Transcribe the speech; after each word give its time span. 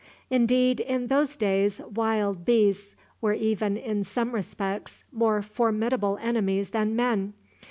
Indeed, 0.31 0.79
in 0.79 1.05
those 1.09 1.35
days 1.35 1.79
wild 1.81 2.43
beasts 2.43 2.95
were 3.21 3.33
even 3.33 3.77
in 3.77 4.03
some 4.03 4.31
respects 4.31 5.03
more 5.11 5.43
formidable 5.43 6.17
enemies 6.23 6.71
than 6.71 6.95
men. 6.95 7.33